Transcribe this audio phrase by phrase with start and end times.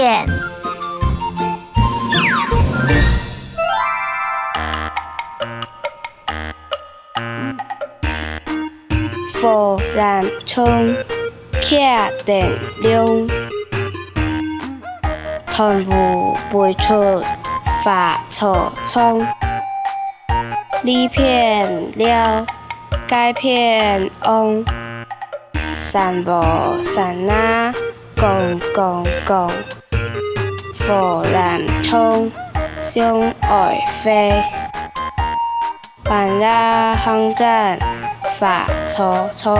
[0.00, 10.96] フォランチョン、
[11.60, 13.26] ケアテルン」。
[15.54, 18.96] トンボ、ボイチョ、ファ、チョ、チ
[28.74, 29.50] 公公。
[29.50, 29.89] リ、
[30.90, 32.28] 罗兰冲，
[32.80, 34.32] 相爱飞，
[36.02, 36.48] 半夜
[36.96, 37.78] 航站。
[38.40, 39.56] 发错冲。